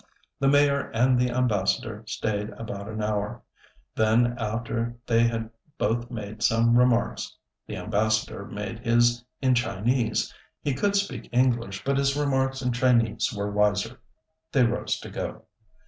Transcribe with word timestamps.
The 0.39 0.47
Mayor 0.47 0.89
and 0.95 1.19
the 1.19 1.29
Ambassador 1.29 2.03
staid 2.07 2.49
about 2.57 2.87
an 2.87 3.03
hour; 3.03 3.43
then 3.95 4.35
after 4.39 4.97
they 5.05 5.27
had 5.27 5.51
both 5.77 6.09
made 6.09 6.41
some 6.41 6.75
remarks 6.75 7.37
the 7.67 7.77
Ambassador 7.77 8.45
made 8.45 8.79
his 8.79 9.23
in 9.43 9.53
Chinese; 9.53 10.33
he 10.63 10.73
could 10.73 10.95
speak 10.95 11.29
English, 11.31 11.83
but 11.83 11.99
his 11.99 12.17
remarks 12.17 12.63
in 12.63 12.71
Chinese 12.71 13.31
were 13.31 13.51
wiser 13.51 13.99
they 14.51 14.63
rose 14.65 14.99
to 15.01 15.11
go. 15.11 15.43